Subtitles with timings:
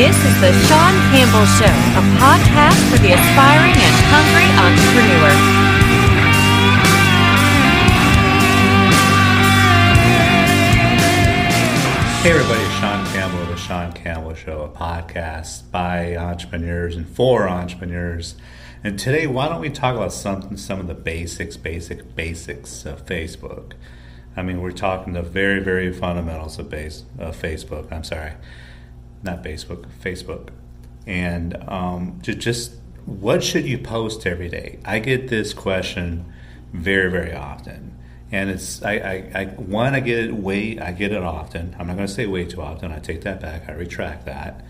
[0.00, 5.28] This is the Sean Campbell Show, a podcast for the aspiring and hungry entrepreneur.
[12.22, 17.46] Hey everybody, it's Sean Campbell, the Sean Campbell Show, a podcast by entrepreneurs and for
[17.46, 18.36] entrepreneurs.
[18.82, 23.04] And today, why don't we talk about something, some of the basics, basic, basics of
[23.04, 23.72] Facebook.
[24.34, 27.92] I mean, we're talking the very, very fundamentals of base of Facebook.
[27.92, 28.32] I'm sorry,
[29.22, 30.48] not Facebook, Facebook,
[31.06, 32.72] and um, just, just
[33.06, 34.78] what should you post every day?
[34.84, 36.32] I get this question
[36.72, 37.96] very, very often,
[38.30, 41.74] and it's I, I, I one I get it way I get it often.
[41.78, 42.92] I'm not going to say way too often.
[42.92, 43.68] I take that back.
[43.68, 44.64] I retract that.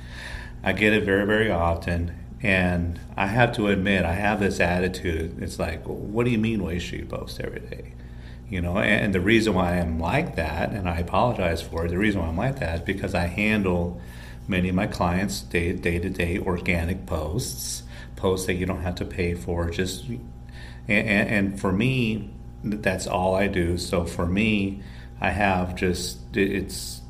[0.63, 5.43] I get it very, very often, and I have to admit I have this attitude.
[5.43, 6.63] It's like, what do you mean?
[6.63, 7.95] What should you post every day?
[8.51, 11.97] you know and the reason why i'm like that and i apologize for it the
[11.97, 14.01] reason why i'm like that is because i handle
[14.49, 17.83] many of my clients day, day-to-day organic posts
[18.17, 20.19] posts that you don't have to pay for just and,
[20.89, 22.31] and for me
[22.63, 23.79] that's all i do.
[23.79, 24.83] So for me
[25.21, 27.01] i have just it's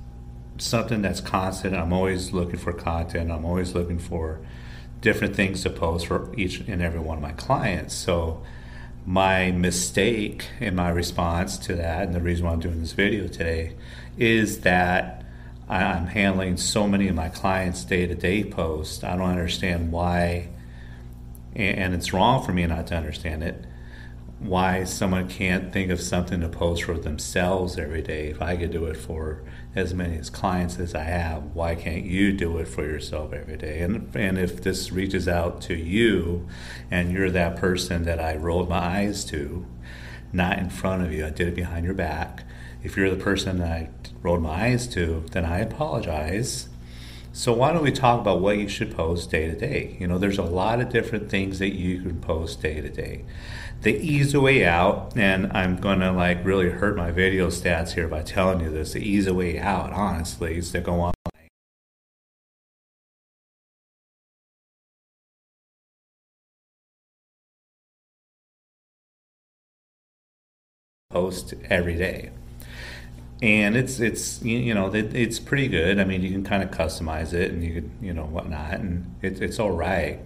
[0.61, 1.75] something that's constant.
[1.75, 3.31] I'm always looking for content.
[3.31, 4.41] I'm always looking for
[5.01, 7.95] different things to post for each and every one of my clients.
[7.95, 8.43] So
[9.07, 13.27] my mistake in my response to that, and the reason why I'm doing this video
[13.27, 13.75] today,
[14.19, 15.20] is that
[15.71, 19.05] I'm handling so many of my clients' day to day posts.
[19.05, 20.49] I don't understand why,
[21.55, 23.65] and it's wrong for me not to understand it,
[24.41, 28.73] why someone can't think of something to post for themselves every day if I could
[28.73, 29.43] do it for
[29.77, 33.57] as many as clients as I have, why can't you do it for yourself every
[33.57, 33.81] day?
[33.81, 36.49] And and if this reaches out to you
[36.91, 39.67] and you're that person that I rolled my eyes to,
[40.33, 42.45] not in front of you, I did it behind your back.
[42.83, 43.89] If you're the person that I
[44.23, 46.69] rolled my eyes to, then I apologize.
[47.33, 49.97] So why don't we talk about what you should post day to day?
[50.01, 53.25] You know, there's a lot of different things that you can post day to day
[53.83, 58.23] the easy way out, and I'm gonna like really hurt my video stats here by
[58.23, 58.93] telling you this.
[58.93, 61.15] The easy way out, honestly, is to go on.
[71.11, 72.31] Post every day,
[73.43, 75.99] and it's it's you know it, it's pretty good.
[75.99, 79.15] I mean, you can kind of customize it, and you could you know whatnot, and
[79.23, 80.21] it, it's all right.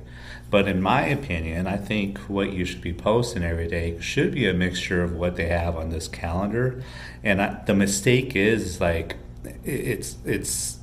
[0.51, 4.49] But in my opinion, I think what you should be posting every day should be
[4.49, 6.83] a mixture of what they have on this calendar.
[7.23, 9.17] And I, the mistake is like
[9.65, 10.79] it's it's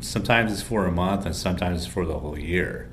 [0.00, 2.90] sometimes it's for a month and sometimes it's for the whole year.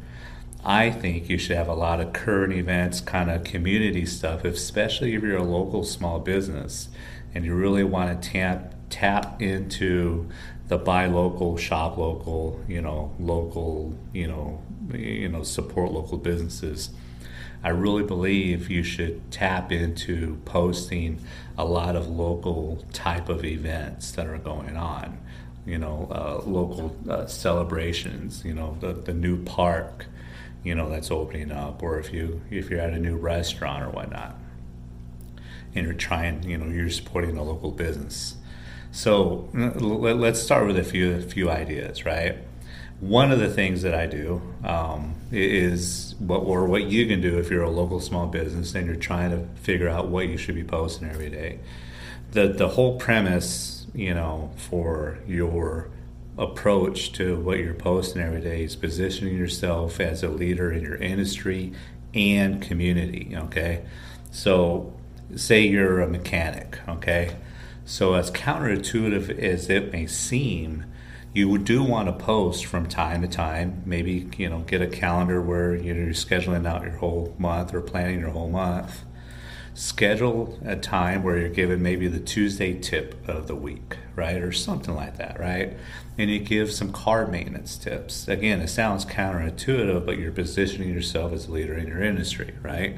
[0.64, 5.14] I think you should have a lot of current events, kind of community stuff, especially
[5.14, 6.90] if you're a local small business
[7.36, 10.30] and you really want to tap tap into
[10.68, 14.62] the buy local, shop local, you know, local, you know,
[14.94, 16.90] you know, support local businesses.
[17.64, 21.20] I really believe you should tap into posting
[21.58, 25.20] a lot of local type of events that are going on.
[25.66, 28.44] You know, uh, local uh, celebrations.
[28.46, 30.06] You know, the the new park,
[30.64, 33.90] you know, that's opening up, or if you if you're at a new restaurant or
[33.90, 34.36] whatnot,
[35.76, 38.36] and you're trying, you know, you're supporting a local business
[38.96, 42.38] so let's start with a few a few ideas, right?
[43.02, 47.38] One of the things that I do um, is what or what you can do
[47.38, 50.56] if you're a local small business and you're trying to figure out what you should
[50.56, 51.60] be posting every day.
[52.32, 55.90] The the whole premise, you know, for your
[56.38, 60.96] approach to what you're posting every day is positioning yourself as a leader in your
[60.96, 61.74] industry
[62.14, 63.34] and community.
[63.36, 63.84] Okay,
[64.32, 64.94] so
[65.36, 66.80] say you're a mechanic.
[66.88, 67.36] Okay
[67.88, 70.86] so, as counterintuitive as it may seem,
[71.36, 73.84] you do want to post from time to time.
[73.86, 78.20] Maybe you know, get a calendar where you're scheduling out your whole month or planning
[78.20, 79.06] your whole month.
[79.76, 84.54] Schedule a time where you're given maybe the Tuesday tip of the week, right, or
[84.54, 85.76] something like that, right?
[86.18, 88.30] And you give some car maintenance tips.
[88.30, 92.96] Again, it sounds counterintuitive, but you're positioning yourself as a leader in your industry, right?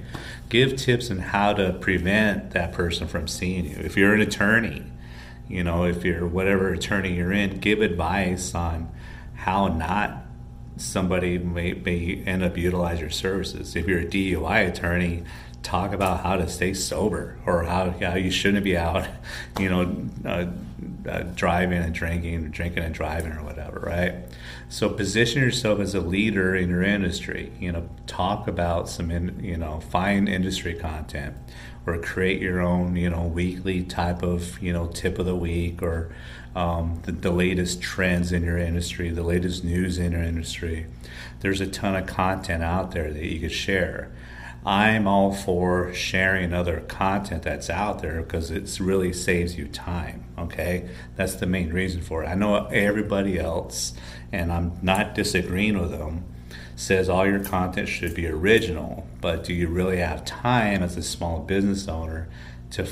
[0.49, 3.77] Give tips on how to prevent that person from seeing you.
[3.77, 4.83] If you're an attorney,
[5.49, 8.91] you know, if you're whatever attorney you're in, give advice on
[9.33, 10.27] how not
[10.75, 13.75] somebody may, may end up utilize your services.
[13.75, 15.23] If you're a DUI attorney,
[15.67, 19.05] talk about how to stay sober or how, how you shouldn't be out,
[19.59, 20.45] you know, uh,
[21.09, 24.15] uh, driving and drinking, drinking and driving or whatever, right?
[24.69, 27.51] So position yourself as a leader in your industry.
[27.59, 31.35] You know, talk about some, in, you know, find industry content
[31.85, 35.81] or create your own, you know, weekly type of, you know, tip of the week
[35.81, 36.13] or
[36.55, 40.85] um, the, the latest trends in your industry, the latest news in your industry.
[41.41, 44.11] There's a ton of content out there that you could share.
[44.67, 50.25] I'm all for sharing other content that's out there because it really saves you time.
[50.37, 52.27] Okay, that's the main reason for it.
[52.27, 53.93] I know everybody else,
[54.29, 56.25] and I'm not disagreeing with them,
[56.75, 61.01] says all your content should be original, but do you really have time as a
[61.01, 62.27] small business owner
[62.71, 62.85] to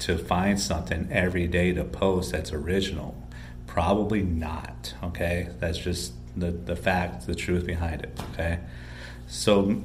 [0.00, 3.16] to find something every day to post that's original?
[3.66, 4.92] Probably not.
[5.02, 8.20] Okay, that's just the the fact, the truth behind it.
[8.34, 8.58] Okay,
[9.26, 9.82] so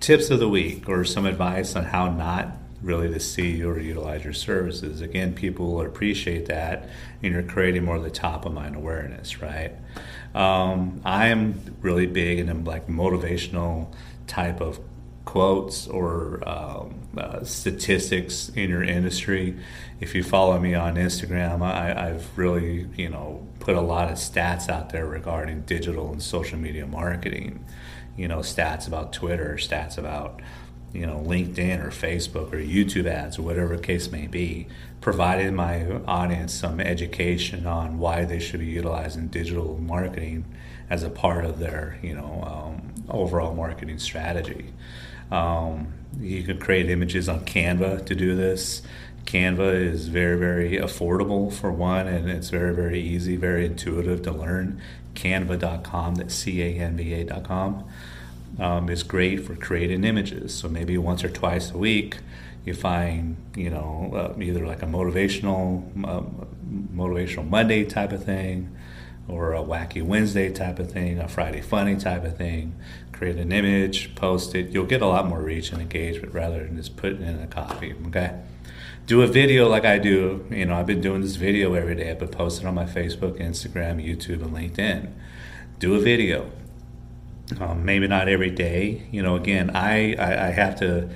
[0.00, 4.24] tips of the week or some advice on how not really to see or utilize
[4.24, 5.00] your services.
[5.00, 6.88] Again, people will appreciate that,
[7.22, 9.72] and you're creating more of the top of mind awareness, right?
[10.34, 13.92] Um, I am really big in like motivational
[14.26, 14.78] type of
[15.24, 19.58] quotes or um, uh, statistics in your industry.
[20.00, 24.16] If you follow me on Instagram, I, have really you know put a lot of
[24.16, 27.62] stats out there regarding digital and social media marketing.
[28.18, 30.40] You know, stats about Twitter, stats about
[30.92, 34.66] you know LinkedIn or Facebook or YouTube ads or whatever case may be,
[35.00, 40.44] providing my audience some education on why they should be utilizing digital marketing
[40.90, 44.72] as a part of their you know um, overall marketing strategy.
[45.30, 48.82] Um, you can create images on Canva to do this.
[49.28, 54.32] Canva is very, very affordable for one, and it's very, very easy, very intuitive to
[54.32, 54.80] learn.
[55.18, 57.84] Canva.com, that's C A N V A.com,
[58.58, 60.54] um, is great for creating images.
[60.54, 62.18] So maybe once or twice a week,
[62.64, 66.22] you find, you know, uh, either like a motivational, uh,
[66.94, 68.74] motivational Monday type of thing,
[69.26, 72.74] or a wacky Wednesday type of thing, a Friday funny type of thing.
[73.12, 74.70] Create an image, post it.
[74.70, 77.94] You'll get a lot more reach and engagement rather than just putting in a copy.
[78.06, 78.38] Okay.
[79.08, 80.44] Do a video like I do.
[80.50, 82.10] You know, I've been doing this video every day.
[82.10, 85.10] I've been posting on my Facebook, Instagram, YouTube, and LinkedIn.
[85.78, 86.50] Do a video.
[87.58, 89.08] Um, maybe not every day.
[89.10, 91.08] You know, again, I, I, I have to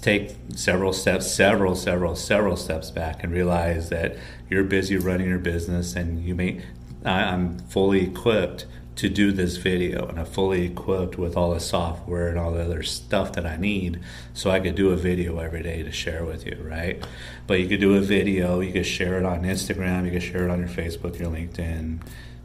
[0.00, 4.16] take several steps, several, several, several steps back and realize that
[4.48, 6.62] you're busy running your business and you may
[7.04, 8.66] I'm fully equipped
[9.00, 12.62] to do this video and I'm fully equipped with all the software and all the
[12.62, 13.98] other stuff that I need
[14.34, 17.02] so I could do a video every day to share with you, right?
[17.46, 20.44] But you could do a video, you could share it on Instagram, you could share
[20.44, 22.00] it on your Facebook, your LinkedIn,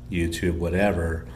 [0.09, 1.27] YouTube, whatever.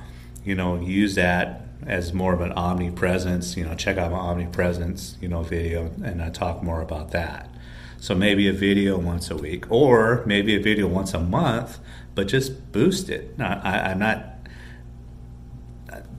[0.45, 5.17] You know, use that as more of an omnipresence, you know, check out my omnipresence,
[5.19, 7.53] you know, video and I talk more about that.
[7.99, 11.77] So maybe a video once a week or maybe a video once a month
[12.15, 13.33] but just boost it.
[13.39, 14.38] I, am not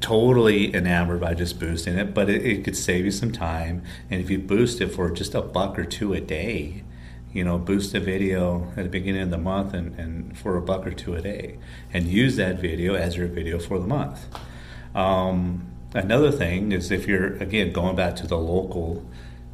[0.00, 3.82] totally enamored by just boosting it, but it, it, could save you some time.
[4.10, 6.82] And if you boost it for just a buck or two a day,
[7.32, 10.62] you know, boost a video at the beginning of the month and, and for a
[10.62, 11.58] buck or two a day,
[11.92, 14.26] and use that video as your video for the month.
[14.94, 19.04] Um, another thing is if you're again going back to the local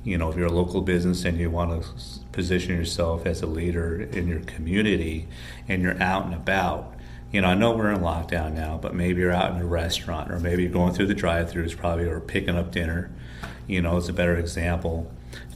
[0.07, 1.89] you know, if you're a local business and you want to
[2.31, 5.27] position yourself as a leader in your community
[5.67, 6.95] and you're out and about,
[7.33, 10.31] you know, I know we're in lockdown now, but maybe you're out in a restaurant
[10.31, 13.11] or maybe you're going through the drive throughs probably or picking up dinner,
[13.67, 15.13] you know, is a better example.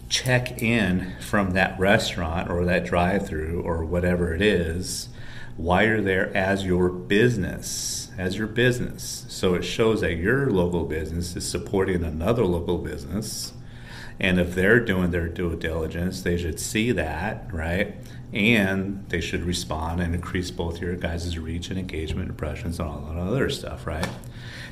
[0.08, 5.08] Check in from that restaurant or that drive through or whatever it is
[5.56, 9.24] while you're there as your business, as your business.
[9.28, 13.52] So it shows that your local business is supporting another local business
[14.20, 17.96] and if they're doing their due diligence, they should see that, right?
[18.32, 23.00] And they should respond and increase both your guys' reach and engagement, impressions, and all
[23.00, 24.06] that other stuff, right?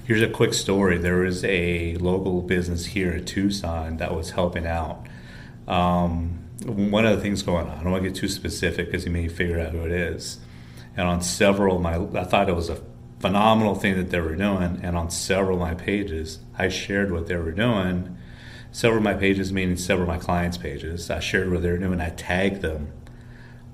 [0.04, 0.96] Here's a quick story.
[0.96, 5.06] There was a local business here in Tucson that was helping out.
[5.66, 9.04] Um, one of the things going on, I don't want to get too specific because
[9.04, 10.38] you may figure out who it is.
[10.96, 12.80] And on several of my, I thought it was a
[13.20, 14.80] phenomenal thing that they were doing.
[14.82, 18.16] And on several of my pages, I shared what they were doing
[18.72, 22.00] several of my pages, meaning several of my clients' pages, I shared what they're doing.
[22.00, 22.92] I tagged them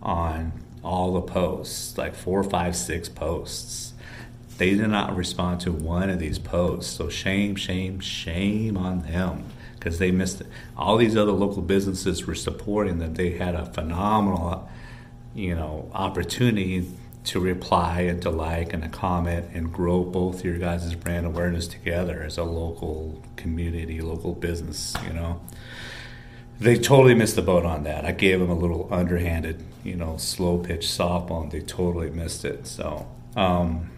[0.04, 3.94] on all the posts, like four, five, six posts.
[4.58, 6.94] They did not respond to one of these posts.
[6.94, 9.44] So shame, shame, shame on them
[9.74, 10.46] because they missed it.
[10.76, 13.14] All these other local businesses were supporting them.
[13.14, 14.68] They had a phenomenal,
[15.34, 16.88] you know, opportunity
[17.24, 21.66] to reply and to like and to comment and grow both your guys' brand awareness
[21.66, 25.40] together as a local community, local business, you know.
[26.60, 28.04] They totally missed the boat on that.
[28.04, 32.66] I gave them a little underhanded, you know, slow pitch softball, they totally missed it.
[32.66, 33.06] So,
[33.36, 33.90] um,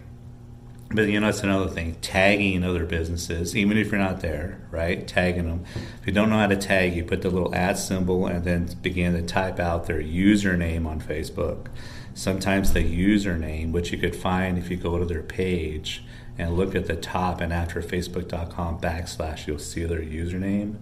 [0.89, 1.95] but you know, that's another thing.
[2.01, 5.05] Tagging other businesses, even if you're not there, right?
[5.05, 5.65] Tagging them.
[5.99, 8.69] If you don't know how to tag, you put the little at symbol and then
[8.81, 11.67] begin to type out their username on Facebook.
[12.13, 16.03] Sometimes the username, which you could find if you go to their page
[16.37, 20.77] and look at the top and after facebook.com backslash, you'll see their username.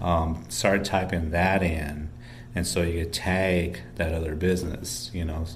[0.00, 2.08] Um, start typing that in,
[2.54, 5.10] and so you tag that other business.
[5.12, 5.46] You know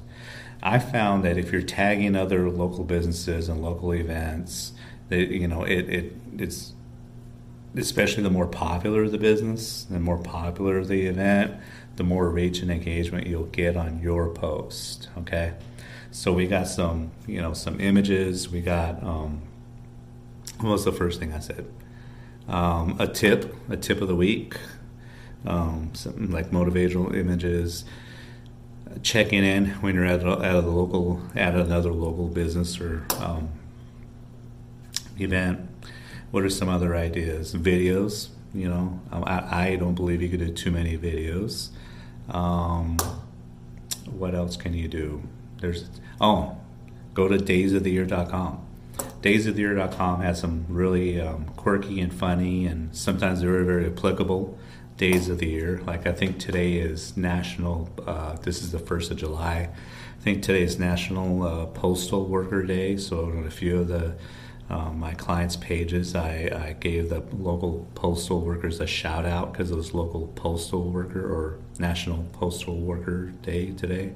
[0.62, 4.72] I found that if you're tagging other local businesses and local events,
[5.08, 6.72] that you know it, it it's
[7.74, 11.56] especially the more popular the business, the more popular the event,
[11.96, 15.08] the more reach and engagement you'll get on your post.
[15.18, 15.54] Okay,
[16.12, 18.48] so we got some you know some images.
[18.48, 19.42] We got um,
[20.60, 21.66] what was the first thing I said?
[22.48, 24.56] Um, a tip, a tip of the week,
[25.46, 27.84] um, something like motivational images
[29.02, 33.48] checking in when you're at, a, at a local at another local business or um,
[35.18, 35.68] event.
[36.30, 37.54] What are some other ideas?
[37.54, 38.28] Videos.
[38.54, 41.70] You know, I, I don't believe you could do too many videos.
[42.28, 42.98] Um,
[44.10, 45.22] what else can you do?
[45.60, 45.88] There's
[46.20, 46.56] oh,
[47.14, 48.61] go to daysoftheyear.com.
[49.22, 54.58] Daysoftheyear.com has some really um, quirky and funny, and sometimes very very applicable
[54.96, 55.80] days of the year.
[55.86, 57.88] Like I think today is National.
[58.06, 59.70] Uh, this is the first of July.
[59.70, 62.96] I think today is National uh, Postal Worker Day.
[62.96, 64.14] So on a few of the
[64.70, 69.70] um, my clients' pages, I, I, gave the local postal workers a shout out because
[69.70, 74.12] it was local postal worker or National Postal Worker Day today.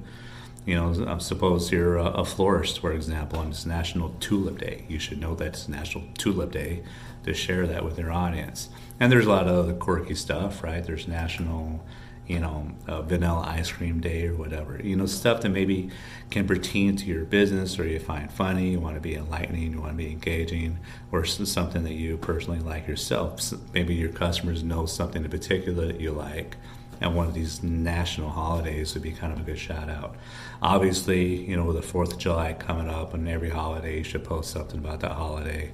[0.67, 4.83] You know, suppose you're a, a florist, for example, and it's National Tulip Day.
[4.89, 6.83] You should know that it's National Tulip Day
[7.23, 8.67] to share that with your audience.
[8.99, 10.83] And there's a lot of other quirky stuff, right?
[10.83, 11.85] There's National,
[12.27, 14.77] you know, uh, Vanilla Ice Cream Day or whatever.
[14.83, 15.89] You know, stuff that maybe
[16.31, 19.79] can pertain to your business or you find funny, you want to be enlightening, you
[19.79, 20.79] want to be engaging,
[21.13, 23.53] or something that you personally like yourself.
[23.73, 26.57] Maybe your customers know something in particular that you like
[27.01, 30.15] and one of these national holidays would be kind of a good shout out.
[30.61, 34.23] Obviously, you know, with the Fourth of July coming up, and every holiday you should
[34.23, 35.71] post something about that holiday.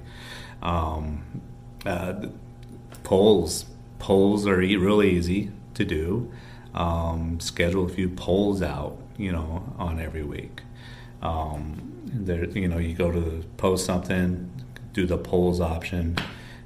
[0.62, 1.22] Um,
[1.86, 2.26] uh,
[3.02, 3.66] polls
[3.98, 6.30] polls are really easy to do.
[6.74, 10.60] Um, schedule a few polls out, you know, on every week.
[11.22, 14.50] Um, there, you know, you go to post something,
[14.92, 16.16] do the polls option,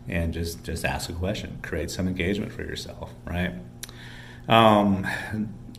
[0.09, 3.53] and just just ask a question, create some engagement for yourself, right?
[4.49, 5.07] Um,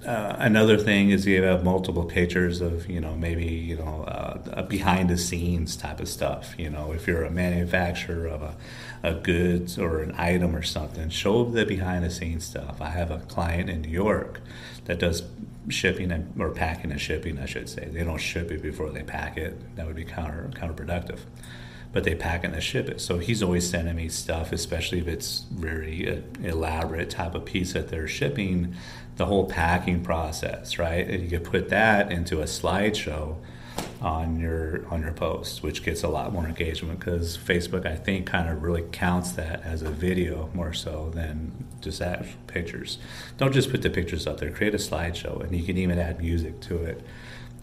[0.05, 4.61] uh, another thing is you have multiple pictures of you know maybe you know uh,
[4.63, 6.93] behind the scenes type of stuff you know.
[6.93, 8.55] If you're a manufacturer of a,
[9.03, 12.81] a goods or an item or something show the behind the scenes stuff.
[12.81, 14.39] I have a client in new york
[14.85, 15.23] that does
[15.67, 17.85] shipping and, or packing and shipping i should say.
[17.85, 19.75] They don't ship it before they pack it.
[19.75, 21.19] That would be counter counterproductive
[21.91, 23.01] but they pack and they ship it.
[23.01, 27.73] So he's always sending me stuff, especially if it's very uh, elaborate type of piece
[27.73, 28.75] that they're shipping
[29.17, 31.07] the whole packing process, right?
[31.07, 33.35] And you could put that into a slideshow
[34.01, 38.27] on your on your post, which gets a lot more engagement because Facebook, I think,
[38.27, 42.97] kind of really counts that as a video more so than just actual pictures.
[43.37, 46.19] Don't just put the pictures up there; create a slideshow, and you can even add
[46.19, 47.01] music to it.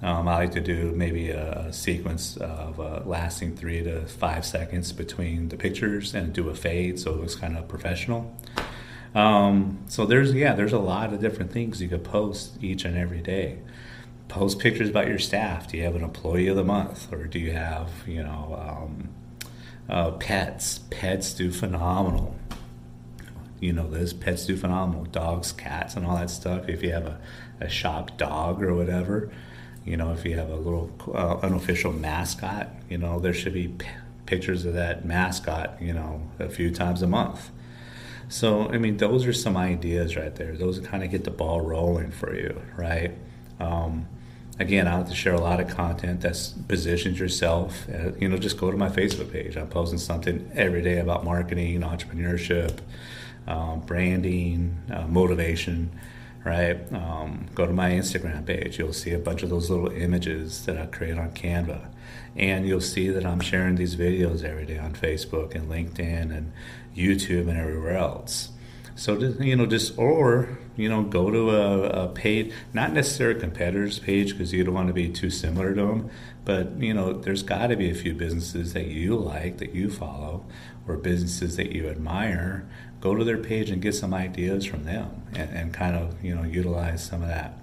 [0.03, 4.93] Um, I like to do maybe a, sequence of uh, lasting three to five seconds
[4.93, 8.35] between the pictures and do a fade so it looks kind of professional.
[9.15, 12.97] Um, so there's yeah, there's a lot of different things you could post each and
[12.97, 13.59] every day.
[14.29, 15.69] Post pictures about your staff.
[15.69, 19.09] Do you have an employee of the month, or do you have you know um,
[19.88, 20.81] uh, pets?
[20.91, 22.37] Pets do phenomenal.
[23.59, 24.12] You know this.
[24.12, 25.05] Pets do phenomenal.
[25.05, 26.69] Dogs, cats, and all that stuff.
[26.69, 27.19] If you have a,
[27.61, 29.31] a shop dog or whatever,
[29.87, 33.69] you know, if you have a little uh, unofficial mascot, you know, there should be
[33.69, 33.87] p-
[34.26, 37.50] pictures of that mascot, you know, a few times a month
[38.28, 40.57] so, I mean, those are some ideas right there.
[40.57, 43.12] Those kind of get the ball rolling for you, right?
[43.61, 44.09] Um,
[44.59, 47.88] again, I like to share a lot of content that positions yourself.
[47.88, 49.57] Uh, you know, just go to my Facebook page.
[49.57, 52.81] I'm posting something every day about marketing, entrepreneurship,
[53.47, 55.90] um, branding, uh, motivation,
[56.47, 56.93] right?
[56.93, 58.79] Um, go to my Instagram page.
[58.79, 61.88] You'll see a bunch of those little images that I create on Canva.
[62.37, 66.53] And you'll see that I'm sharing these videos every day on Facebook and LinkedIn and
[66.97, 68.50] YouTube and everywhere else.
[68.95, 73.99] So, you know, just, or you know, go to a, a page, not necessarily competitor's
[73.99, 76.11] page because you don't want to be too similar to them,
[76.45, 79.90] but you know, there's got to be a few businesses that you like, that you
[79.90, 80.45] follow,
[80.87, 82.68] or businesses that you admire.
[83.00, 86.35] Go to their page and get some ideas from them, and, and kind of you
[86.35, 87.59] know utilize some of that.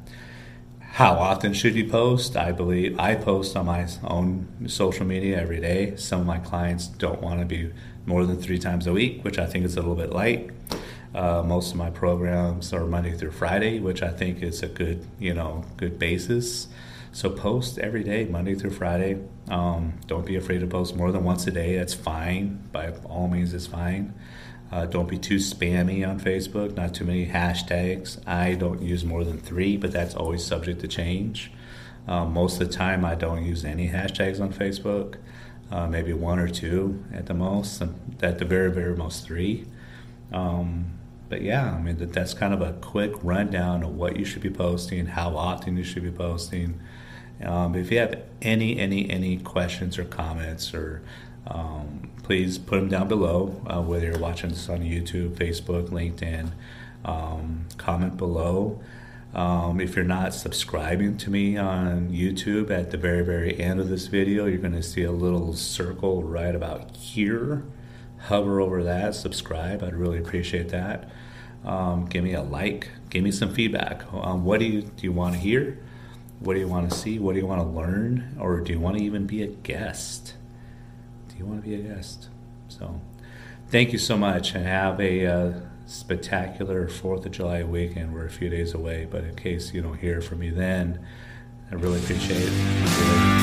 [0.80, 2.38] How often should you post?
[2.38, 5.96] I believe I post on my own social media every day.
[5.96, 7.72] Some of my clients don't want to be
[8.06, 10.52] more than three times a week, which I think is a little bit light.
[11.14, 15.06] Uh, most of my programs are Monday through Friday, which I think is a good,
[15.20, 16.68] you know, good basis.
[17.12, 19.22] So post every day, Monday through Friday.
[19.48, 21.78] Um, don't be afraid to post more than once a day.
[21.78, 22.68] That's fine.
[22.72, 24.16] By all means, it's fine.
[24.72, 26.76] Uh, don't be too spammy on Facebook.
[26.76, 28.28] Not too many hashtags.
[28.28, 31.52] I don't use more than three, but that's always subject to change.
[32.08, 35.18] Um, most of the time, I don't use any hashtags on Facebook.
[35.70, 37.84] Uh, maybe one or two at the most.
[38.24, 39.68] At the very, very most, three.
[40.32, 41.00] Um,
[41.34, 44.44] but yeah, I mean that, that's kind of a quick rundown of what you should
[44.44, 46.80] be posting, how often you should be posting.
[47.44, 51.02] Um, if you have any any any questions or comments, or
[51.48, 53.60] um, please put them down below.
[53.66, 56.52] Uh, whether you're watching this on YouTube, Facebook, LinkedIn,
[57.04, 58.80] um, comment below.
[59.34, 63.90] Um, if you're not subscribing to me on YouTube, at the very very end of
[63.90, 67.64] this video, you're going to see a little circle right about here
[68.24, 69.84] hover over that, subscribe.
[69.84, 71.10] I'd really appreciate that.
[71.66, 72.90] Um, give me a like.
[73.10, 74.04] Give me some feedback.
[74.14, 75.80] Um, what do you do you want to hear?
[76.40, 77.20] What do you want to see?
[77.20, 78.36] What do you want to learn?
[78.40, 80.34] Or do you want to even be a guest?
[81.30, 82.28] Do you want to be a guest?
[82.68, 83.00] So,
[83.70, 85.54] thank you so much, and have a uh,
[85.86, 88.14] spectacular Fourth of July weekend.
[88.14, 91.06] We're a few days away, but in case you don't hear from me then,
[91.72, 93.43] I really appreciate it.